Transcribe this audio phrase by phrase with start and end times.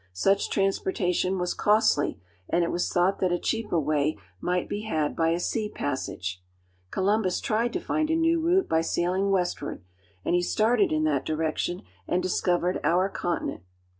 [0.13, 2.19] Such transportation was costly,
[2.49, 6.41] and it was thought that a cheaper way might be had by a sea passage.
[6.89, 10.91] Columbus tried to find a new route by sailing 266 AFRICA westward, and he started
[10.91, 13.61] in that direction and discovered our continent.